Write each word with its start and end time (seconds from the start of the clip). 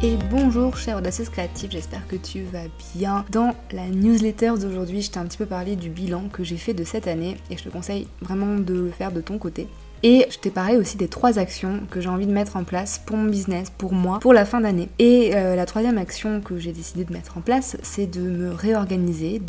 Et 0.00 0.16
bonjour 0.30 0.76
chère 0.76 0.98
audacieuse 0.98 1.28
créative, 1.28 1.72
j'espère 1.72 2.06
que 2.06 2.14
tu 2.14 2.42
vas 2.42 2.68
bien. 2.94 3.24
Dans 3.32 3.52
la 3.72 3.88
newsletter 3.88 4.52
d'aujourd'hui, 4.60 5.02
je 5.02 5.10
t'ai 5.10 5.18
un 5.18 5.26
petit 5.26 5.38
peu 5.38 5.44
parlé 5.44 5.74
du 5.74 5.90
bilan 5.90 6.28
que 6.32 6.44
j'ai 6.44 6.56
fait 6.56 6.72
de 6.72 6.84
cette 6.84 7.08
année 7.08 7.36
et 7.50 7.56
je 7.56 7.64
te 7.64 7.68
conseille 7.68 8.06
vraiment 8.20 8.60
de 8.60 8.74
le 8.74 8.90
faire 8.92 9.10
de 9.10 9.20
ton 9.20 9.38
côté. 9.38 9.66
Et 10.02 10.26
je 10.30 10.38
t'ai 10.38 10.50
parlé 10.50 10.76
aussi 10.76 10.96
des 10.96 11.08
trois 11.08 11.38
actions 11.38 11.80
que 11.90 12.00
j'ai 12.00 12.08
envie 12.08 12.26
de 12.26 12.32
mettre 12.32 12.56
en 12.56 12.64
place 12.64 13.00
pour 13.04 13.16
mon 13.16 13.28
business, 13.28 13.70
pour 13.76 13.92
moi, 13.92 14.18
pour 14.20 14.32
la 14.32 14.44
fin 14.44 14.60
d'année. 14.60 14.88
Et 14.98 15.32
euh, 15.34 15.56
la 15.56 15.66
troisième 15.66 15.98
action 15.98 16.40
que 16.40 16.58
j'ai 16.58 16.72
décidé 16.72 17.04
de 17.04 17.12
mettre 17.12 17.38
en 17.38 17.40
place, 17.40 17.76
c'est 17.82 18.06
de 18.06 18.20
me 18.20 18.52
réorganiser, 18.52 19.40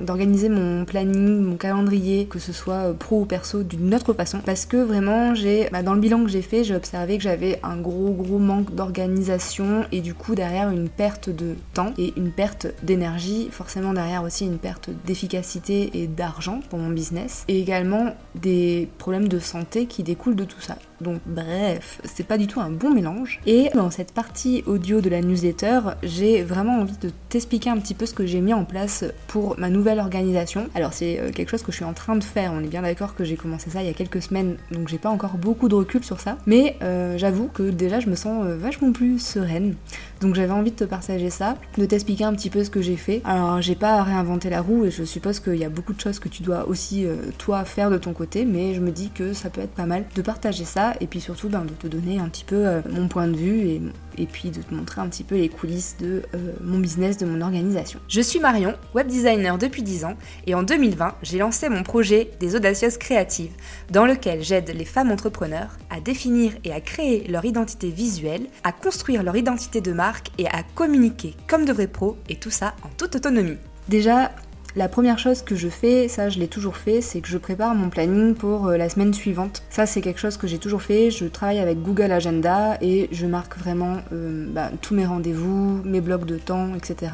d'organiser 0.00 0.48
mon 0.48 0.84
planning, 0.84 1.40
mon 1.42 1.56
calendrier, 1.56 2.26
que 2.26 2.38
ce 2.38 2.52
soit 2.52 2.90
euh, 2.90 2.92
pro 2.92 3.20
ou 3.20 3.24
perso, 3.24 3.62
d'une 3.62 3.94
autre 3.94 4.12
façon. 4.12 4.40
Parce 4.44 4.66
que 4.66 4.76
vraiment, 4.76 5.34
j'ai, 5.34 5.68
bah, 5.70 5.82
dans 5.82 5.94
le 5.94 6.00
bilan 6.00 6.24
que 6.24 6.30
j'ai 6.30 6.42
fait, 6.42 6.64
j'ai 6.64 6.74
observé 6.74 7.16
que 7.16 7.22
j'avais 7.22 7.60
un 7.62 7.76
gros 7.76 8.12
gros 8.12 8.38
manque 8.38 8.74
d'organisation 8.74 9.84
et 9.92 10.00
du 10.00 10.14
coup 10.14 10.34
derrière 10.34 10.70
une 10.70 10.88
perte 10.88 11.30
de 11.30 11.54
temps 11.72 11.92
et 11.98 12.12
une 12.16 12.30
perte 12.30 12.66
d'énergie, 12.82 13.48
forcément 13.50 13.92
derrière 13.92 14.22
aussi 14.22 14.44
une 14.46 14.58
perte 14.58 14.90
d'efficacité 15.06 15.90
et 15.94 16.06
d'argent 16.06 16.60
pour 16.70 16.78
mon 16.78 16.90
business. 16.90 17.44
Et 17.48 17.60
également 17.60 18.14
des 18.34 18.88
problèmes 18.98 19.28
de 19.28 19.38
santé 19.38 19.83
qui 19.86 20.02
découle 20.02 20.36
de 20.36 20.44
tout 20.44 20.60
ça. 20.60 20.76
Donc 21.00 21.20
bref, 21.26 22.00
c'est 22.04 22.26
pas 22.26 22.38
du 22.38 22.46
tout 22.46 22.60
un 22.60 22.70
bon 22.70 22.90
mélange. 22.90 23.40
Et 23.46 23.70
dans 23.74 23.90
cette 23.90 24.12
partie 24.12 24.62
audio 24.66 25.00
de 25.00 25.08
la 25.08 25.20
newsletter, 25.20 25.80
j'ai 26.02 26.42
vraiment 26.42 26.80
envie 26.80 26.96
de 26.98 27.10
t'expliquer 27.28 27.70
un 27.70 27.78
petit 27.78 27.94
peu 27.94 28.06
ce 28.06 28.14
que 28.14 28.26
j'ai 28.26 28.40
mis 28.40 28.54
en 28.54 28.64
place 28.64 29.04
pour 29.28 29.58
ma 29.58 29.70
nouvelle 29.70 29.98
organisation. 29.98 30.68
Alors 30.74 30.92
c'est 30.92 31.18
euh, 31.18 31.30
quelque 31.32 31.50
chose 31.50 31.62
que 31.62 31.72
je 31.72 31.76
suis 31.76 31.84
en 31.84 31.92
train 31.92 32.16
de 32.16 32.24
faire, 32.24 32.52
on 32.52 32.60
est 32.60 32.68
bien 32.68 32.82
d'accord 32.82 33.14
que 33.14 33.24
j'ai 33.24 33.36
commencé 33.36 33.70
ça 33.70 33.82
il 33.82 33.86
y 33.86 33.90
a 33.90 33.94
quelques 33.94 34.22
semaines, 34.22 34.56
donc 34.70 34.88
j'ai 34.88 34.98
pas 34.98 35.10
encore 35.10 35.36
beaucoup 35.36 35.68
de 35.68 35.74
recul 35.74 36.04
sur 36.04 36.20
ça. 36.20 36.38
Mais 36.46 36.76
euh, 36.82 37.18
j'avoue 37.18 37.48
que 37.48 37.64
déjà 37.64 38.00
je 38.00 38.08
me 38.08 38.14
sens 38.14 38.44
euh, 38.44 38.56
vachement 38.56 38.92
plus 38.92 39.18
sereine. 39.18 39.74
Donc 40.20 40.34
j'avais 40.34 40.52
envie 40.52 40.70
de 40.70 40.76
te 40.76 40.84
partager 40.84 41.28
ça, 41.28 41.56
de 41.76 41.84
t'expliquer 41.84 42.24
un 42.24 42.32
petit 42.34 42.50
peu 42.50 42.64
ce 42.64 42.70
que 42.70 42.80
j'ai 42.80 42.96
fait. 42.96 43.20
Alors 43.24 43.60
j'ai 43.60 43.74
pas 43.74 44.02
réinventé 44.02 44.48
la 44.48 44.60
roue 44.60 44.84
et 44.84 44.90
je 44.90 45.04
suppose 45.04 45.40
qu'il 45.40 45.56
y 45.56 45.64
a 45.64 45.68
beaucoup 45.68 45.92
de 45.92 46.00
choses 46.00 46.18
que 46.18 46.28
tu 46.28 46.42
dois 46.42 46.66
aussi 46.68 47.06
toi 47.36 47.64
faire 47.64 47.90
de 47.90 47.98
ton 47.98 48.12
côté, 48.12 48.44
mais 48.44 48.74
je 48.74 48.80
me 48.80 48.90
dis 48.90 49.10
que 49.10 49.32
ça 49.32 49.50
peut 49.50 49.60
être 49.60 49.74
pas 49.74 49.86
mal 49.86 50.04
de 50.14 50.22
partager 50.22 50.64
ça 50.64 50.83
et 51.00 51.06
puis 51.06 51.20
surtout 51.20 51.48
ben, 51.48 51.64
de 51.64 51.72
te 51.72 51.86
donner 51.86 52.18
un 52.18 52.28
petit 52.28 52.44
peu 52.44 52.66
euh, 52.66 52.80
mon 52.90 53.08
point 53.08 53.28
de 53.28 53.36
vue 53.36 53.80
et, 54.18 54.26
puis 54.26 54.50
de 54.50 54.62
te 54.62 54.74
montrer 54.74 55.00
un 55.00 55.08
petit 55.08 55.24
peu 55.24 55.36
les 55.36 55.48
coulisses 55.48 55.96
de 55.98 56.22
euh, 56.34 56.52
mon 56.60 56.78
business, 56.78 57.16
de 57.16 57.26
mon 57.26 57.40
organisation. 57.40 58.00
Je 58.08 58.20
suis 58.20 58.40
Marion, 58.40 58.74
web 58.94 59.06
designer 59.06 59.58
depuis 59.58 59.82
10 59.82 60.04
ans 60.04 60.16
et 60.46 60.54
en 60.54 60.62
2020 60.62 61.14
j'ai 61.22 61.38
lancé 61.38 61.68
mon 61.68 61.82
projet 61.82 62.30
des 62.40 62.56
audacieuses 62.56 62.98
créatives 62.98 63.52
dans 63.90 64.06
lequel 64.06 64.42
j'aide 64.42 64.70
les 64.74 64.84
femmes 64.84 65.10
entrepreneurs 65.10 65.76
à 65.90 66.00
définir 66.00 66.52
et 66.64 66.72
à 66.72 66.80
créer 66.80 67.26
leur 67.28 67.44
identité 67.44 67.90
visuelle, 67.90 68.46
à 68.62 68.72
construire 68.72 69.22
leur 69.22 69.36
identité 69.36 69.80
de 69.80 69.92
marque 69.92 70.28
et 70.38 70.46
à 70.46 70.62
communiquer 70.74 71.34
comme 71.48 71.64
de 71.64 71.72
vrais 71.72 71.86
pros 71.86 72.16
et 72.28 72.36
tout 72.36 72.50
ça 72.50 72.74
en 72.82 72.88
toute 72.96 73.16
autonomie. 73.16 73.58
Déjà, 73.88 74.32
la 74.76 74.88
première 74.88 75.18
chose 75.20 75.42
que 75.42 75.54
je 75.54 75.68
fais, 75.68 76.08
ça 76.08 76.28
je 76.28 76.38
l'ai 76.40 76.48
toujours 76.48 76.76
fait, 76.76 77.00
c'est 77.00 77.20
que 77.20 77.28
je 77.28 77.38
prépare 77.38 77.74
mon 77.74 77.90
planning 77.90 78.34
pour 78.34 78.66
euh, 78.66 78.76
la 78.76 78.88
semaine 78.88 79.14
suivante. 79.14 79.62
Ça 79.70 79.86
c'est 79.86 80.00
quelque 80.00 80.18
chose 80.18 80.36
que 80.36 80.48
j'ai 80.48 80.58
toujours 80.58 80.82
fait, 80.82 81.10
je 81.12 81.26
travaille 81.26 81.60
avec 81.60 81.80
Google 81.80 82.10
Agenda 82.10 82.76
et 82.80 83.08
je 83.12 83.26
marque 83.26 83.56
vraiment 83.56 83.98
euh, 84.12 84.46
bah, 84.48 84.70
tous 84.80 84.94
mes 84.94 85.06
rendez-vous, 85.06 85.80
mes 85.84 86.00
blocs 86.00 86.26
de 86.26 86.38
temps, 86.38 86.74
etc. 86.74 87.12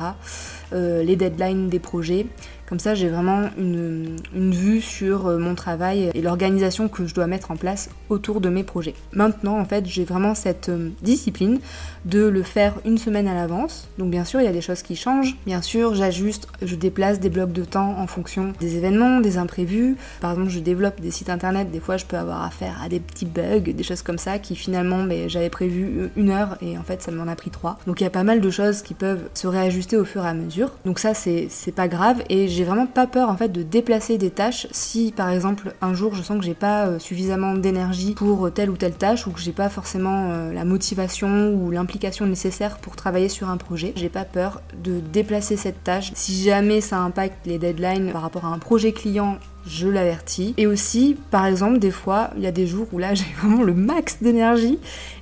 Euh, 0.72 1.02
les 1.02 1.16
deadlines 1.16 1.68
des 1.68 1.80
projets. 1.80 2.26
Comme 2.70 2.78
ça, 2.78 2.94
j'ai 2.94 3.08
vraiment 3.08 3.50
une, 3.58 4.16
vue 4.32 4.80
sur 4.80 5.26
euh, 5.26 5.38
mon 5.38 5.56
travail 5.56 6.12
et 6.14 6.22
l'organisation 6.22 6.88
que 6.88 7.04
je 7.04 7.12
dois 7.12 7.26
mettre 7.26 7.50
en 7.50 7.56
place 7.56 7.90
autour 8.08 8.40
de 8.40 8.48
mes 8.48 8.62
projets. 8.62 8.94
Maintenant, 9.12 9.58
en 9.58 9.64
fait, 9.64 9.86
j'ai 9.86 10.04
vraiment 10.04 10.36
cette 10.36 10.68
euh, 10.68 10.90
discipline 11.02 11.58
de 12.04 12.20
le 12.20 12.44
faire 12.44 12.74
une 12.84 12.96
semaine 12.96 13.26
à 13.26 13.34
l'avance. 13.34 13.88
Donc, 13.98 14.10
bien 14.10 14.24
sûr, 14.24 14.40
il 14.40 14.44
y 14.44 14.48
a 14.48 14.52
des 14.52 14.60
choses 14.60 14.82
qui 14.82 14.94
changent. 14.94 15.36
Bien 15.46 15.62
sûr, 15.62 15.96
j'ajuste, 15.96 16.46
je 16.62 16.76
déplace 16.76 17.18
des 17.18 17.28
blocs 17.28 17.52
de 17.52 17.64
temps 17.64 17.96
en 17.98 18.06
fonction 18.06 18.52
des 18.60 18.76
événements, 18.76 19.18
des 19.18 19.36
imprévus. 19.36 19.96
Par 20.20 20.30
exemple, 20.30 20.50
je 20.50 20.60
développe 20.60 21.00
des 21.00 21.10
sites 21.10 21.28
internet. 21.28 21.72
Des 21.72 21.80
fois, 21.80 21.96
je 21.96 22.04
peux 22.04 22.16
avoir 22.16 22.44
affaire 22.44 22.80
à 22.84 22.88
des 22.88 23.00
petits 23.00 23.26
bugs, 23.26 23.72
des 23.72 23.82
choses 23.82 24.02
comme 24.02 24.18
ça 24.18 24.38
qui 24.38 24.54
finalement, 24.54 25.02
ben, 25.02 25.28
j'avais 25.28 25.50
prévu 25.50 26.10
une 26.16 26.30
heure 26.30 26.56
et 26.62 26.78
en 26.78 26.84
fait, 26.84 27.02
ça 27.02 27.10
m'en 27.10 27.26
a 27.26 27.34
pris 27.34 27.50
trois. 27.50 27.78
Donc, 27.88 28.00
il 28.00 28.04
y 28.04 28.06
a 28.06 28.10
pas 28.10 28.24
mal 28.24 28.40
de 28.40 28.50
choses 28.50 28.82
qui 28.82 28.94
peuvent 28.94 29.28
se 29.34 29.48
réajuster 29.48 29.96
au 29.96 30.04
fur 30.04 30.24
et 30.24 30.28
à 30.28 30.34
mesure. 30.34 30.70
Donc, 30.84 31.00
ça, 31.00 31.14
c'est 31.14 31.74
pas 31.74 31.88
grave 31.88 32.22
et 32.28 32.46
j'ai 32.46 32.59
vraiment 32.64 32.86
pas 32.86 33.06
peur 33.06 33.28
en 33.28 33.36
fait 33.36 33.50
de 33.50 33.62
déplacer 33.62 34.18
des 34.18 34.30
tâches 34.30 34.66
si 34.70 35.12
par 35.16 35.30
exemple 35.30 35.74
un 35.80 35.94
jour 35.94 36.14
je 36.14 36.22
sens 36.22 36.38
que 36.38 36.44
j'ai 36.44 36.54
pas 36.54 36.86
euh, 36.86 36.98
suffisamment 36.98 37.54
d'énergie 37.54 38.14
pour 38.14 38.52
telle 38.52 38.70
ou 38.70 38.76
telle 38.76 38.94
tâche 38.94 39.26
ou 39.26 39.30
que 39.30 39.40
j'ai 39.40 39.52
pas 39.52 39.68
forcément 39.68 40.30
euh, 40.30 40.52
la 40.52 40.64
motivation 40.64 41.52
ou 41.54 41.70
l'implication 41.70 42.26
nécessaire 42.26 42.78
pour 42.78 42.96
travailler 42.96 43.28
sur 43.28 43.48
un 43.48 43.56
projet. 43.56 43.92
J'ai 43.96 44.08
pas 44.08 44.24
peur 44.24 44.62
de 44.82 45.00
déplacer 45.00 45.56
cette 45.56 45.82
tâche 45.84 46.12
si 46.14 46.42
jamais 46.42 46.80
ça 46.80 46.98
impacte 46.98 47.46
les 47.46 47.58
deadlines 47.58 48.12
par 48.12 48.22
rapport 48.22 48.44
à 48.44 48.48
un 48.48 48.58
projet 48.58 48.92
client 48.92 49.38
je 49.66 49.88
l'avertis. 49.88 50.54
Et 50.56 50.66
aussi, 50.66 51.16
par 51.30 51.46
exemple, 51.46 51.78
des 51.78 51.90
fois, 51.90 52.30
il 52.36 52.42
y 52.42 52.46
a 52.46 52.52
des 52.52 52.66
jours 52.66 52.86
où 52.92 52.98
là 52.98 53.14
j'ai 53.14 53.26
vraiment 53.40 53.62
le 53.62 53.74
max 53.74 54.18
d'énergie. 54.20 54.78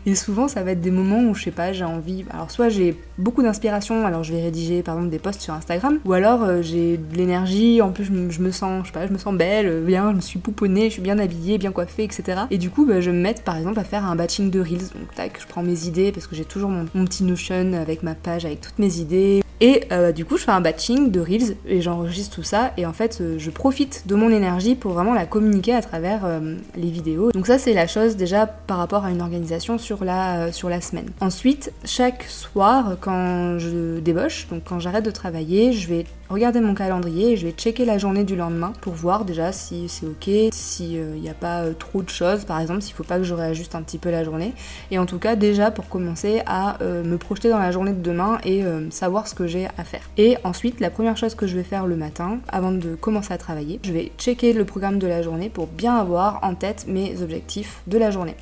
Et 0.06 0.14
souvent, 0.14 0.48
ça 0.48 0.62
va 0.62 0.70
être 0.70 0.80
des 0.80 0.90
moments 0.90 1.22
où, 1.22 1.34
je 1.34 1.44
sais 1.44 1.50
pas, 1.50 1.72
j'ai 1.72 1.84
envie. 1.84 2.24
Alors, 2.30 2.50
soit 2.50 2.70
j'ai 2.70 2.96
beaucoup 3.18 3.42
d'inspiration, 3.42 4.06
alors 4.06 4.24
je 4.24 4.32
vais 4.32 4.40
rédiger 4.40 4.82
par 4.82 4.94
exemple 4.94 5.10
des 5.10 5.18
posts 5.18 5.40
sur 5.40 5.52
Instagram, 5.52 5.98
ou 6.04 6.12
alors 6.14 6.44
euh, 6.44 6.62
j'ai 6.62 6.96
de 6.96 7.16
l'énergie, 7.16 7.82
en 7.82 7.90
plus 7.90 8.04
je 8.04 8.12
me, 8.12 8.50
sens, 8.50 8.82
je 8.84 8.86
sais 8.86 8.92
pas, 8.92 9.06
je 9.06 9.12
me 9.12 9.18
sens 9.18 9.34
belle, 9.34 9.82
bien, 9.84 10.10
je 10.12 10.16
me 10.16 10.20
suis 10.20 10.38
pouponnée, 10.38 10.84
je 10.84 10.94
suis 10.94 11.02
bien 11.02 11.18
habillée, 11.18 11.58
bien 11.58 11.72
coiffée, 11.72 12.04
etc. 12.04 12.42
Et 12.50 12.58
du 12.58 12.70
coup, 12.70 12.86
bah, 12.86 13.00
je 13.00 13.10
me 13.10 13.20
mets 13.20 13.34
par 13.44 13.56
exemple 13.58 13.78
à 13.78 13.84
faire 13.84 14.06
un 14.06 14.16
batching 14.16 14.50
de 14.50 14.60
Reels. 14.60 14.88
Donc, 14.94 15.14
tac, 15.14 15.38
je 15.40 15.46
prends 15.46 15.62
mes 15.62 15.86
idées 15.86 16.12
parce 16.12 16.26
que 16.26 16.34
j'ai 16.34 16.44
toujours 16.44 16.70
mon 16.70 17.04
petit 17.04 17.24
Notion 17.24 17.74
avec 17.74 18.02
ma 18.02 18.14
page, 18.14 18.46
avec 18.46 18.60
toutes 18.60 18.78
mes 18.78 18.98
idées. 18.98 19.42
Et 19.60 19.84
euh, 19.90 20.12
du 20.12 20.24
coup, 20.24 20.36
je 20.36 20.44
fais 20.44 20.52
un 20.52 20.60
batching 20.60 21.10
de 21.10 21.20
reels 21.20 21.56
et 21.66 21.80
j'enregistre 21.80 22.36
tout 22.36 22.42
ça. 22.42 22.72
Et 22.76 22.86
en 22.86 22.92
fait, 22.92 23.18
euh, 23.20 23.36
je 23.38 23.50
profite 23.50 24.04
de 24.06 24.14
mon 24.14 24.30
énergie 24.30 24.74
pour 24.74 24.92
vraiment 24.92 25.14
la 25.14 25.26
communiquer 25.26 25.74
à 25.74 25.82
travers 25.82 26.24
euh, 26.24 26.56
les 26.76 26.90
vidéos. 26.90 27.32
Donc 27.32 27.46
ça, 27.46 27.58
c'est 27.58 27.74
la 27.74 27.86
chose 27.86 28.16
déjà 28.16 28.46
par 28.46 28.78
rapport 28.78 29.04
à 29.04 29.10
une 29.10 29.20
organisation 29.20 29.78
sur 29.78 30.04
la, 30.04 30.52
sur 30.52 30.68
la 30.68 30.80
semaine. 30.80 31.10
Ensuite, 31.20 31.72
chaque 31.84 32.24
soir, 32.24 32.96
quand 33.00 33.58
je 33.58 33.98
débauche, 33.98 34.46
donc 34.48 34.62
quand 34.64 34.78
j'arrête 34.78 35.04
de 35.04 35.10
travailler, 35.10 35.72
je 35.72 35.88
vais 35.88 36.06
regarder 36.28 36.60
mon 36.60 36.74
calendrier 36.74 37.32
et 37.32 37.36
je 37.36 37.46
vais 37.46 37.52
checker 37.52 37.84
la 37.84 37.98
journée 37.98 38.24
du 38.24 38.36
lendemain 38.36 38.72
pour 38.80 38.92
voir 38.92 39.24
déjà 39.24 39.52
si 39.52 39.88
c'est 39.88 40.06
ok, 40.06 40.52
s'il 40.52 41.02
n'y 41.20 41.28
a 41.28 41.34
pas 41.34 41.64
trop 41.78 42.02
de 42.02 42.08
choses, 42.08 42.44
par 42.44 42.60
exemple, 42.60 42.82
s'il 42.82 42.94
faut 42.94 43.04
pas 43.04 43.18
que 43.18 43.24
je 43.24 43.34
réajuste 43.34 43.74
un 43.74 43.82
petit 43.82 43.98
peu 43.98 44.10
la 44.10 44.24
journée. 44.24 44.52
Et 44.90 44.98
en 44.98 45.06
tout 45.06 45.18
cas, 45.18 45.36
déjà 45.36 45.70
pour 45.70 45.88
commencer 45.88 46.42
à 46.46 46.78
me 46.82 47.16
projeter 47.16 47.48
dans 47.48 47.58
la 47.58 47.70
journée 47.70 47.92
de 47.92 48.02
demain 48.02 48.38
et 48.44 48.62
savoir 48.90 49.28
ce 49.28 49.34
que 49.34 49.46
j'ai 49.46 49.66
à 49.78 49.84
faire. 49.84 50.02
Et 50.16 50.36
ensuite, 50.44 50.80
la 50.80 50.90
première 50.90 51.16
chose 51.16 51.34
que 51.34 51.46
je 51.46 51.56
vais 51.56 51.64
faire 51.64 51.86
le 51.86 51.96
matin, 51.96 52.38
avant 52.48 52.72
de 52.72 52.94
commencer 52.94 53.32
à 53.32 53.38
travailler, 53.38 53.80
je 53.82 53.92
vais 53.92 54.12
checker 54.18 54.52
le 54.52 54.64
programme 54.64 54.98
de 54.98 55.06
la 55.06 55.22
journée 55.22 55.48
pour 55.48 55.66
bien 55.66 55.96
avoir 55.96 56.40
en 56.42 56.54
tête 56.54 56.86
mes 56.88 57.22
objectifs 57.22 57.80
de 57.86 57.98
la 57.98 58.10
journée. 58.10 58.36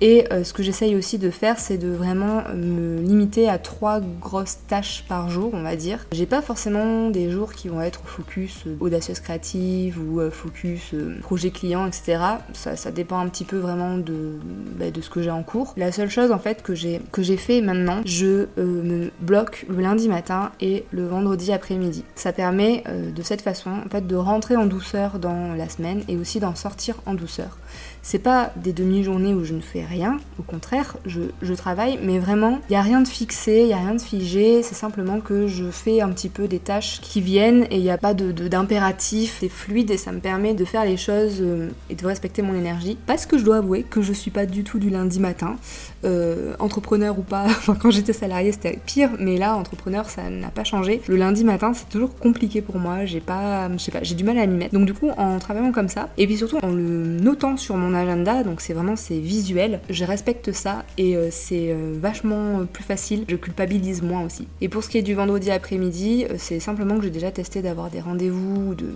Et 0.00 0.24
euh, 0.32 0.44
ce 0.44 0.52
que 0.52 0.62
j'essaye 0.62 0.94
aussi 0.94 1.18
de 1.18 1.30
faire, 1.30 1.58
c'est 1.58 1.78
de 1.78 1.88
vraiment 1.88 2.44
me 2.54 3.00
limiter 3.00 3.48
à 3.48 3.58
trois 3.58 4.00
grosses 4.00 4.58
tâches 4.68 5.04
par 5.08 5.28
jour, 5.28 5.50
on 5.52 5.62
va 5.62 5.76
dire. 5.76 6.06
J'ai 6.12 6.26
pas 6.26 6.42
forcément 6.42 7.10
des 7.10 7.30
jours 7.30 7.52
qui 7.52 7.68
vont 7.68 7.80
être 7.80 8.02
focus 8.04 8.64
euh, 8.66 8.76
audacieuse 8.80 9.20
créative 9.20 9.98
ou 10.00 10.20
euh, 10.20 10.30
focus 10.30 10.94
projet 11.22 11.50
client, 11.50 11.86
etc. 11.86 12.18
Ça, 12.52 12.90
dépend 12.90 13.18
un 13.18 13.28
petit 13.28 13.44
peu 13.44 13.56
vraiment 13.58 13.98
de, 13.98 14.38
bah, 14.78 14.90
de 14.90 15.00
ce 15.00 15.10
que 15.10 15.22
j'ai 15.22 15.30
en 15.30 15.42
cours. 15.42 15.74
La 15.76 15.92
seule 15.92 16.10
chose 16.10 16.32
en 16.32 16.38
fait 16.38 16.62
que 16.62 16.74
j'ai 16.74 17.00
que 17.12 17.22
j'ai 17.22 17.36
fait 17.36 17.60
maintenant, 17.60 18.00
je 18.04 18.46
me 18.56 19.10
bloque 19.20 19.66
le 19.68 19.80
lundi 19.80 20.08
matin 20.08 20.52
et 20.60 20.84
le 20.90 21.06
vendredi 21.06 21.52
après-midi. 21.52 22.04
Ça 22.14 22.32
permet 22.32 22.84
de 22.86 23.22
cette 23.22 23.42
façon 23.42 23.70
en 23.70 23.88
fait 23.88 24.06
de 24.06 24.16
rentrer 24.16 24.56
en 24.56 24.66
douceur 24.66 25.18
dans 25.18 25.54
la 25.54 25.68
semaine 25.68 26.02
et 26.08 26.16
aussi 26.16 26.40
d'en 26.40 26.54
sortir 26.54 26.96
en 27.06 27.14
douceur. 27.14 27.58
C'est 28.02 28.18
pas 28.18 28.52
des 28.56 28.72
demi-journées 28.72 29.34
où 29.34 29.44
je 29.44 29.54
ne 29.54 29.60
fais 29.60 29.84
rien, 29.88 30.18
au 30.38 30.42
contraire, 30.42 30.96
je, 31.06 31.54
travaille, 31.54 31.98
mais 32.02 32.18
vraiment, 32.18 32.60
il 32.68 32.72
n'y 32.72 32.76
a 32.76 32.82
rien 32.82 33.00
de 33.00 33.08
fixé, 33.08 33.60
il 33.62 33.66
n'y 33.66 33.72
a 33.72 33.78
rien 33.78 33.94
de 33.94 34.00
figé, 34.00 34.62
c'est 34.62 34.74
simplement 34.74 35.20
que 35.20 35.46
je 35.46 35.64
fais 35.70 36.00
un 36.00 36.10
petit 36.10 36.28
peu 36.28 36.46
des 36.46 36.58
tâches 36.58 37.00
qui 37.00 37.20
viennent 37.20 37.64
et 37.70 37.76
il 37.76 37.82
n'y 37.82 37.90
a 37.90 37.98
pas 37.98 38.14
d'impératif, 38.14 39.34
de, 39.34 39.40
c'est 39.40 39.48
fluide 39.48 39.90
et 39.90 39.96
ça 39.96 40.12
me 40.12 40.20
permet 40.20 40.54
de 40.54 40.64
faire 40.64 40.84
les 40.84 40.96
choses 40.96 41.38
euh, 41.40 41.68
et 41.90 41.94
de 41.94 42.06
respecter 42.06 42.42
mon 42.42 42.54
énergie. 42.54 42.96
Parce 43.06 43.26
que 43.26 43.38
je 43.38 43.44
dois 43.44 43.56
avouer 43.56 43.82
que 43.82 44.02
je 44.02 44.12
suis 44.12 44.30
pas 44.30 44.46
du 44.46 44.62
tout 44.62 44.78
du 44.78 44.90
lundi 44.90 45.18
matin, 45.18 45.56
euh, 46.04 46.54
entrepreneur 46.58 47.18
ou 47.18 47.22
pas, 47.22 47.46
quand 47.80 47.90
j'étais 47.90 48.12
salarié 48.12 48.52
c'était 48.52 48.78
pire, 48.86 49.10
mais 49.18 49.36
là 49.36 49.56
entrepreneur 49.56 50.08
ça 50.08 50.30
n'a 50.30 50.48
pas 50.48 50.64
changé. 50.64 51.02
Le 51.08 51.16
lundi 51.16 51.44
matin 51.44 51.72
c'est 51.74 51.88
toujours 51.88 52.14
compliqué 52.16 52.62
pour 52.62 52.78
moi, 52.78 53.04
j'ai 53.04 53.20
pas, 53.20 53.70
je 53.72 53.78
sais 53.78 53.90
pas, 53.90 54.02
j'ai 54.02 54.14
du 54.14 54.24
mal 54.24 54.38
à 54.38 54.46
m'y 54.46 54.56
mettre. 54.56 54.74
Donc 54.74 54.86
du 54.86 54.94
coup 54.94 55.10
en 55.16 55.38
travaillant 55.38 55.72
comme 55.72 55.88
ça, 55.88 56.08
et 56.18 56.26
puis 56.26 56.36
surtout 56.36 56.58
en 56.62 56.70
le 56.70 57.18
notant 57.20 57.56
sur 57.56 57.76
mon 57.76 57.94
agenda, 57.94 58.42
donc 58.44 58.60
c'est 58.60 58.74
vraiment 58.74 58.96
c'est 58.96 59.18
visuel, 59.18 59.77
je 59.90 60.04
respecte 60.04 60.52
ça 60.52 60.84
et 60.96 61.16
euh, 61.16 61.28
c'est 61.30 61.70
euh, 61.70 61.94
vachement 62.00 62.66
plus 62.66 62.84
facile, 62.84 63.24
je 63.28 63.36
culpabilise 63.36 64.02
moins 64.02 64.24
aussi. 64.24 64.48
Et 64.60 64.68
pour 64.68 64.84
ce 64.84 64.88
qui 64.88 64.98
est 64.98 65.02
du 65.02 65.14
vendredi 65.14 65.50
après-midi, 65.50 66.26
c'est 66.36 66.60
simplement 66.60 66.96
que 66.96 67.04
j'ai 67.04 67.10
déjà 67.10 67.30
testé 67.30 67.62
d'avoir 67.62 67.90
des 67.90 68.00
rendez-vous, 68.00 68.74
de 68.74 68.86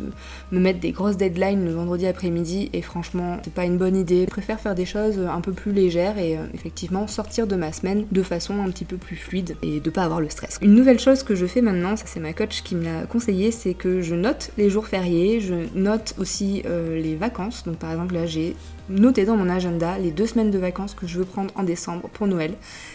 me 0.51 0.61
mettre 0.61 0.81
des 0.81 0.93
grosses 0.93 1.17
deadlines 1.17 1.65
le 1.65 1.73
vendredi 1.73 2.07
après-midi 2.07 2.71
et 2.73 2.83
franchement, 2.83 3.39
c'est 3.43 3.53
pas 3.53 3.65
une 3.65 3.79
bonne 3.79 3.97
idée. 3.97 4.23
Je 4.23 4.31
préfère 4.31 4.61
faire 4.61 4.75
des 4.75 4.87
choses 4.87 5.19
un 5.19 5.41
peu 5.41 5.53
plus 5.53 5.73
légères 5.73 6.19
et 6.19 6.37
euh, 6.37 6.45
effectivement 6.55 7.07
sortir 7.07 7.47
de 7.47 7.57
ma 7.57 7.73
semaine 7.73 8.07
de 8.11 8.23
façon 8.23 8.61
un 8.63 8.71
petit 8.71 8.85
peu 8.85 8.97
plus 8.97 9.17
fluide 9.17 9.57
et 9.63 9.81
de 9.81 9.91
pas 9.91 10.05
avoir 10.05 10.21
le 10.21 10.29
stress. 10.29 10.59
Une 10.63 10.75
nouvelle 10.75 10.99
chose 10.99 11.23
que 11.23 11.35
je 11.35 11.47
fais 11.47 11.63
maintenant, 11.63 11.97
ça 11.97 12.05
c'est 12.07 12.21
ma 12.21 12.33
coach 12.33 12.63
qui 12.63 12.75
me 12.75 12.85
l'a 12.85 13.07
conseillé, 13.07 13.51
c'est 13.51 13.75
que 13.75 14.01
je 14.01 14.15
note 14.15 14.51
les 14.59 14.71
jours 14.71 14.87
fériés, 14.87 15.41
je 15.41 15.55
note 15.75 16.15
aussi 16.19 16.63
euh, 16.67 17.01
les 17.01 17.17
vacances. 17.17 17.65
Donc 17.65 17.77
par 17.77 17.91
exemple 17.91 18.15
là 18.15 18.27
j'ai 18.27 18.57
noté 18.89 19.25
dans 19.25 19.37
mon 19.37 19.49
agenda 19.49 19.99
les 19.99 20.11
deux 20.11 20.27
semaines 20.27 20.51
de 20.51 20.59
vacances 20.59 20.95
que 20.95 21.07
je 21.07 21.19
veux 21.19 21.25
prendre 21.25 21.53
en 21.57 21.63
décembre 21.63 22.09
pour 22.13 22.27
Noël. 22.27 22.55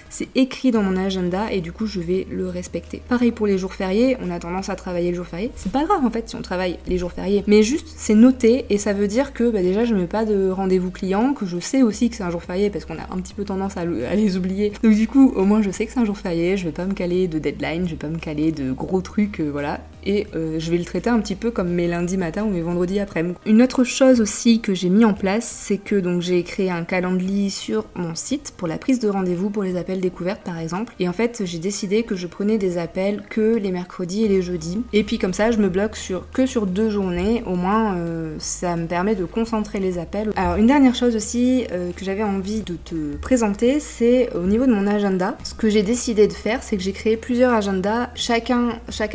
C'est 0.09 0.29
écrit 0.35 0.71
dans 0.71 0.83
mon 0.83 0.95
agenda 0.95 1.51
et 1.51 1.61
du 1.61 1.71
coup 1.71 1.85
je 1.85 1.99
vais 1.99 2.27
le 2.31 2.47
respecter. 2.47 3.01
Pareil 3.09 3.31
pour 3.31 3.47
les 3.47 3.57
jours 3.57 3.73
fériés, 3.73 4.17
on 4.21 4.31
a 4.31 4.39
tendance 4.39 4.69
à 4.69 4.75
travailler 4.75 5.11
le 5.11 5.17
jour 5.17 5.25
férié. 5.25 5.51
C'est 5.55 5.71
pas 5.71 5.83
grave 5.83 6.05
en 6.05 6.09
fait 6.09 6.29
si 6.29 6.35
on 6.35 6.41
travaille 6.41 6.79
les 6.87 6.97
jours 6.97 7.11
fériés, 7.11 7.43
mais 7.47 7.63
juste 7.63 7.87
c'est 7.95 8.15
noté 8.15 8.65
et 8.69 8.77
ça 8.77 8.93
veut 8.93 9.07
dire 9.07 9.33
que 9.33 9.49
bah, 9.49 9.61
déjà 9.61 9.85
je 9.85 9.93
mets 9.93 10.07
pas 10.07 10.25
de 10.25 10.49
rendez-vous 10.49 10.91
client, 10.91 11.33
que 11.33 11.45
je 11.45 11.59
sais 11.59 11.83
aussi 11.83 12.09
que 12.09 12.15
c'est 12.15 12.23
un 12.23 12.31
jour 12.31 12.43
férié 12.43 12.69
parce 12.69 12.85
qu'on 12.85 12.97
a 12.97 13.13
un 13.13 13.17
petit 13.17 13.33
peu 13.33 13.43
tendance 13.43 13.77
à, 13.77 13.85
les 13.85 14.37
oublier. 14.37 14.71
Donc 14.83 14.93
du 14.93 15.07
coup 15.07 15.33
au 15.35 15.43
moins 15.43 15.61
je 15.61 15.71
sais 15.71 15.85
que 15.85 15.91
c'est 15.91 15.99
un 15.99 16.05
jour 16.05 16.17
férié, 16.17 16.57
je 16.57 16.65
vais 16.65 16.71
pas 16.71 16.85
me 16.85 16.93
caler 16.93 17.27
de 17.27 17.39
deadline, 17.39 17.85
je 17.85 17.91
vais 17.91 17.97
pas 17.97 18.07
me 18.07 18.19
caler 18.19 18.51
de 18.51 18.71
gros 18.71 19.01
trucs, 19.01 19.39
euh, 19.39 19.49
voilà. 19.51 19.79
Et 20.07 20.25
euh, 20.35 20.57
je 20.57 20.71
vais 20.71 20.77
le 20.77 20.85
traiter 20.85 21.09
un 21.09 21.19
petit 21.19 21.35
peu 21.35 21.51
comme 21.51 21.67
mes 21.67 21.85
lundis 21.85 22.15
matin 22.15 22.45
ou 22.45 22.49
mes 22.49 22.61
vendredis 22.61 23.01
après. 23.01 23.25
Une 23.45 23.61
autre 23.61 23.83
chose 23.83 24.21
aussi 24.21 24.61
que 24.61 24.73
j'ai 24.73 24.89
mis 24.89 25.03
en 25.03 25.13
place, 25.13 25.45
c'est 25.45 25.77
que 25.77 25.95
donc 25.95 26.21
j'ai 26.21 26.41
créé 26.43 26.71
un 26.71 26.85
calendrier 26.85 27.49
sur 27.49 27.83
mon 27.93 28.15
site 28.15 28.53
pour 28.55 28.69
la 28.69 28.77
prise 28.77 28.99
de 28.99 29.09
rendez-vous 29.09 29.49
pour 29.49 29.63
les 29.63 29.75
appels 29.75 29.99
découverte 29.99 30.41
par 30.43 30.57
exemple. 30.59 30.93
Et 31.01 31.09
en 31.09 31.13
fait, 31.13 31.41
j'ai 31.43 31.59
décidé 31.59 32.03
que 32.03 32.15
je 32.15 32.25
prenais 32.25 32.57
des 32.57 32.77
appels 32.77 33.21
que 33.29 33.57
les 33.57 33.71
mercredis 33.71 34.23
et 34.23 34.29
les 34.29 34.41
jeudis. 34.41 34.81
Et 34.93 35.03
puis 35.03 35.17
comme 35.17 35.33
ça, 35.33 35.51
je 35.51 35.57
me 35.57 35.67
bloque 35.67 35.97
sur, 35.97 36.31
que 36.31 36.45
sur 36.45 36.67
deux 36.67 36.89
journées. 36.89 37.43
Au 37.45 37.55
moins, 37.55 37.95
euh, 37.95 38.35
ça 38.39 38.77
me 38.77 38.87
permet 38.87 39.15
de 39.15 39.25
concentrer 39.25 39.81
les 39.81 39.97
appels. 39.97 40.31
Alors 40.37 40.55
une 40.55 40.67
dernière 40.67 40.95
chose 40.95 41.17
aussi 41.17 41.65
euh, 41.73 41.91
que 41.91 42.05
j'avais 42.05 42.23
envie 42.23 42.61
de 42.61 42.75
te 42.75 43.17
présenter, 43.17 43.81
c'est 43.81 44.33
au 44.33 44.43
niveau 44.43 44.65
de 44.67 44.73
mon 44.73 44.87
agenda. 44.87 45.37
Ce 45.43 45.53
que 45.53 45.69
j'ai 45.69 45.83
décidé 45.83 46.27
de 46.27 46.33
faire, 46.33 46.63
c'est 46.63 46.77
que 46.77 46.83
j'ai 46.83 46.93
créé 46.93 47.17
plusieurs 47.17 47.51
agendas. 47.51 48.09
Chaque 48.15 48.51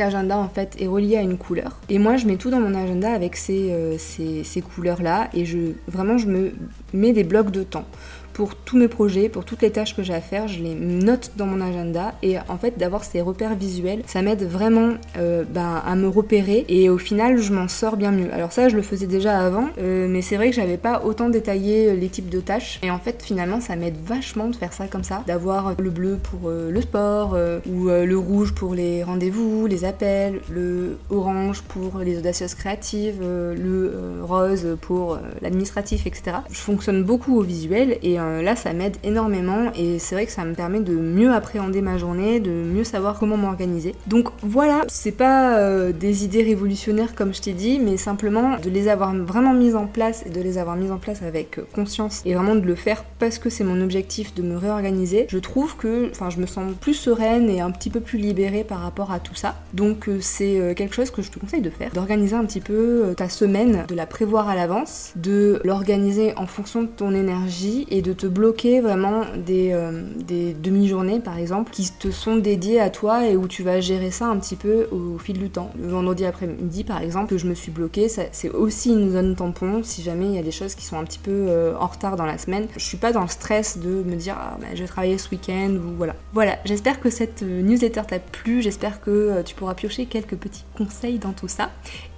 agenda 0.00 0.36
en 0.36 0.50
fait 0.50 0.76
relié 0.86 1.16
à 1.16 1.22
une 1.22 1.38
couleur. 1.38 1.78
Et 1.88 1.98
moi, 1.98 2.16
je 2.16 2.26
mets 2.26 2.36
tout 2.36 2.50
dans 2.50 2.60
mon 2.60 2.74
agenda 2.74 3.12
avec 3.12 3.36
ces, 3.36 3.70
euh, 3.70 3.96
ces 3.98 4.60
couleurs-là. 4.60 5.28
Et 5.34 5.44
je, 5.44 5.58
vraiment, 5.86 6.18
je 6.18 6.26
me 6.26 6.52
mets 6.92 7.12
des 7.12 7.24
blocs 7.24 7.50
de 7.50 7.62
temps 7.62 7.86
pour 8.32 8.54
tous 8.54 8.76
mes 8.76 8.88
projets, 8.88 9.28
pour 9.28 9.44
toutes 9.44 9.62
les 9.62 9.70
tâches 9.70 9.94
que 9.96 10.02
j'ai 10.02 10.14
à 10.14 10.20
faire, 10.20 10.48
je 10.48 10.62
les 10.62 10.74
note 10.74 11.32
dans 11.36 11.46
mon 11.46 11.60
agenda 11.60 12.14
et 12.22 12.38
en 12.48 12.56
fait 12.58 12.78
d'avoir 12.78 13.04
ces 13.04 13.20
repères 13.20 13.54
visuels, 13.54 14.02
ça 14.06 14.22
m'aide 14.22 14.44
vraiment 14.44 14.94
euh, 15.18 15.44
ben, 15.48 15.82
à 15.84 15.94
me 15.94 16.08
repérer 16.08 16.64
et 16.68 16.88
au 16.88 16.98
final 16.98 17.38
je 17.38 17.52
m'en 17.52 17.68
sors 17.68 17.96
bien 17.96 18.10
mieux. 18.10 18.32
Alors 18.32 18.52
ça 18.52 18.68
je 18.68 18.76
le 18.76 18.82
faisais 18.82 19.06
déjà 19.06 19.38
avant, 19.38 19.68
euh, 19.78 20.06
mais 20.08 20.22
c'est 20.22 20.36
vrai 20.36 20.50
que 20.50 20.56
j'avais 20.56 20.76
pas 20.76 21.02
autant 21.04 21.28
détaillé 21.28 21.90
euh, 21.90 21.94
les 21.94 22.08
types 22.08 22.28
de 22.28 22.40
tâches 22.40 22.80
et 22.82 22.90
en 22.90 22.98
fait 22.98 23.22
finalement 23.22 23.60
ça 23.60 23.76
m'aide 23.76 23.96
vachement 24.04 24.48
de 24.48 24.56
faire 24.56 24.72
ça 24.72 24.86
comme 24.86 25.04
ça, 25.04 25.22
d'avoir 25.26 25.74
le 25.78 25.90
bleu 25.90 26.18
pour 26.22 26.50
le 26.50 26.80
sport 26.80 27.36
ou 27.68 27.86
le 27.86 28.18
rouge 28.18 28.52
pour 28.54 28.74
les 28.74 29.02
rendez-vous, 29.02 29.66
les 29.66 29.84
appels, 29.84 30.40
le 30.50 30.98
orange 31.10 31.62
pour 31.62 31.98
les 31.98 32.18
audacieuses 32.18 32.54
créatives, 32.54 33.20
le 33.20 34.20
rose 34.22 34.76
pour 34.80 35.18
l'administratif, 35.40 36.06
etc. 36.06 36.36
Je 36.50 36.58
fonctionne 36.58 37.02
beaucoup 37.02 37.38
au 37.38 37.42
visuel 37.42 37.98
et 38.02 38.18
là, 38.42 38.56
ça 38.56 38.72
m'aide 38.72 38.96
énormément 39.04 39.70
et 39.76 39.98
c'est 39.98 40.14
vrai 40.14 40.26
que 40.26 40.32
ça 40.32 40.44
me 40.44 40.54
permet 40.54 40.80
de 40.80 40.94
mieux 40.94 41.32
appréhender 41.32 41.80
ma 41.80 41.98
journée, 41.98 42.40
de 42.40 42.50
mieux 42.50 42.84
savoir 42.84 43.18
comment 43.18 43.36
m'organiser. 43.36 43.94
Donc 44.06 44.28
voilà, 44.42 44.82
c'est 44.88 45.12
pas 45.12 45.58
euh, 45.58 45.92
des 45.92 46.24
idées 46.24 46.42
révolutionnaires 46.42 47.14
comme 47.14 47.34
je 47.34 47.40
t'ai 47.40 47.52
dit, 47.52 47.78
mais 47.78 47.96
simplement 47.96 48.56
de 48.58 48.70
les 48.70 48.88
avoir 48.88 49.14
vraiment 49.14 49.52
mises 49.52 49.76
en 49.76 49.86
place 49.86 50.24
et 50.26 50.30
de 50.30 50.40
les 50.40 50.58
avoir 50.58 50.76
mises 50.76 50.90
en 50.90 50.98
place 50.98 51.22
avec 51.22 51.58
euh, 51.58 51.66
conscience 51.74 52.22
et 52.24 52.34
vraiment 52.34 52.54
de 52.54 52.66
le 52.66 52.74
faire 52.74 53.04
parce 53.18 53.38
que 53.38 53.50
c'est 53.50 53.64
mon 53.64 53.80
objectif 53.80 54.34
de 54.34 54.42
me 54.42 54.56
réorganiser. 54.56 55.26
Je 55.28 55.38
trouve 55.38 55.76
que, 55.76 56.10
enfin, 56.10 56.30
je 56.30 56.38
me 56.38 56.46
sens 56.46 56.72
plus 56.80 56.94
sereine 56.94 57.48
et 57.48 57.60
un 57.60 57.70
petit 57.70 57.90
peu 57.90 58.00
plus 58.00 58.18
libérée 58.18 58.64
par 58.64 58.80
rapport 58.80 59.12
à 59.12 59.20
tout 59.20 59.34
ça. 59.34 59.56
Donc 59.72 60.08
c'est 60.20 60.74
quelque 60.76 60.94
chose 60.94 61.10
que 61.10 61.22
je 61.22 61.30
te 61.30 61.38
conseille 61.38 61.60
de 61.60 61.70
faire, 61.70 61.90
d'organiser 61.92 62.36
un 62.36 62.44
petit 62.44 62.60
peu 62.60 63.14
ta 63.16 63.28
semaine, 63.28 63.84
de 63.88 63.94
la 63.94 64.06
prévoir 64.06 64.48
à 64.48 64.54
l'avance, 64.54 65.12
de 65.16 65.60
l'organiser 65.64 66.34
en 66.36 66.46
fonction 66.46 66.82
de 66.82 66.88
ton 66.88 67.14
énergie 67.14 67.86
et 67.90 68.02
de 68.02 68.11
te 68.12 68.26
bloquer 68.26 68.80
vraiment 68.80 69.22
euh, 69.48 70.02
des, 70.16 70.54
demi-journées 70.54 71.20
par 71.20 71.38
exemple 71.38 71.70
qui 71.72 71.90
te 71.98 72.10
sont 72.10 72.36
dédiées 72.36 72.80
à 72.80 72.90
toi 72.90 73.26
et 73.26 73.36
où 73.36 73.46
tu 73.46 73.62
vas 73.62 73.80
gérer 73.80 74.10
ça 74.10 74.26
un 74.26 74.36
petit 74.38 74.56
peu 74.56 74.86
au, 74.90 75.18
fil 75.18 75.38
du 75.38 75.50
temps. 75.50 75.70
Le 75.80 75.88
vendredi 75.88 76.24
après-midi 76.24 76.84
par 76.84 77.00
exemple 77.02 77.30
que 77.30 77.38
je 77.38 77.46
me 77.46 77.54
suis 77.54 77.70
bloquée, 77.70 78.08
c'est 78.08 78.50
aussi 78.50 78.90
une 78.90 79.10
zone 79.10 79.36
tampon 79.36 79.82
si 79.82 80.02
jamais 80.02 80.26
il 80.26 80.34
y 80.34 80.38
a 80.38 80.42
des 80.42 80.50
choses 80.50 80.74
qui 80.74 80.84
sont 80.84 80.98
un 80.98 81.04
petit 81.04 81.18
peu 81.18 81.30
euh, 81.30 81.74
en 81.78 81.86
retard 81.86 82.16
dans 82.16 82.26
la 82.26 82.38
semaine. 82.38 82.66
Je 82.76 82.84
suis 82.84 82.96
pas 82.96 83.12
dans 83.12 83.22
le 83.22 83.28
stress 83.28 83.78
de 83.78 84.02
me 84.02 84.16
dire 84.16 84.36
ah, 84.38 84.58
bah, 84.60 84.68
je 84.74 84.82
vais 84.82 84.88
travailler 84.88 85.18
ce 85.18 85.30
week-end 85.30 85.70
ou 85.70 85.96
voilà. 85.96 86.14
Voilà, 86.32 86.58
j'espère 86.64 87.00
que 87.00 87.10
cette 87.10 87.42
euh, 87.42 87.62
newsletter 87.62 88.02
t'a 88.08 88.18
plu, 88.18 88.62
j'espère 88.62 89.00
que 89.00 89.42
tu 89.42 89.54
pourras 89.54 89.74
piocher 89.74 90.06
quelques 90.06 90.36
petits 90.36 90.64
conseils 90.76 91.18
dans 91.18 91.32
tout 91.32 91.48
ça. 91.48 91.70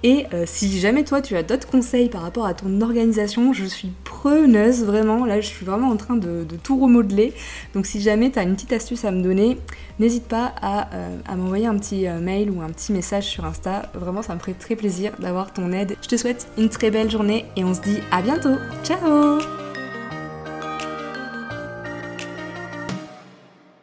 Et 0.03 0.25
si 0.45 0.79
jamais 0.79 1.03
toi 1.03 1.19
tu 1.19 1.35
as 1.35 1.41
d'autres 1.41 1.67
conseils 1.67 2.09
par 2.09 2.21
rapport 2.21 2.45
à 2.45 2.53
ton 2.53 2.81
organisation, 2.81 3.53
je 3.53 3.65
suis 3.65 3.91
preneuse 4.03 4.83
vraiment, 4.83 5.25
là 5.25 5.41
je 5.41 5.47
suis 5.47 5.65
vraiment 5.65 5.84
en 5.85 5.97
train 5.97 6.15
de, 6.15 6.45
tout 6.63 6.79
remodeler. 6.79 7.33
Donc 7.73 7.85
si 7.85 8.01
jamais 8.01 8.31
tu 8.31 8.39
as 8.39 8.43
une 8.43 8.55
petite 8.55 8.73
astuce 8.73 9.05
à 9.05 9.11
me 9.11 9.21
donner, 9.21 9.57
n'hésite 9.99 10.25
pas 10.25 10.53
à, 10.61 10.93
euh, 10.93 11.35
m'envoyer 11.35 11.67
un 11.67 11.77
petit 11.77 12.07
euh, 12.07 12.19
mail 12.19 12.49
ou 12.49 12.61
un 12.61 12.69
petit 12.69 12.91
message 12.91 13.25
sur 13.25 13.45
Insta. 13.45 13.83
Vraiment, 13.93 14.21
ça 14.21 14.35
me 14.35 14.39
ferait 14.39 14.53
très 14.53 14.75
plaisir 14.75 15.13
d'avoir 15.19 15.53
ton 15.53 15.71
aide. 15.71 15.95
Je 16.01 16.07
te 16.07 16.17
souhaite 16.17 16.47
une 16.57 16.69
très 16.69 16.91
belle 16.91 17.09
journée 17.09 17.45
et 17.55 17.63
on 17.63 17.73
se 17.73 17.81
dit 17.81 17.99
à 18.11 18.21
bientôt. 18.21 18.55
Ciao 18.83 19.64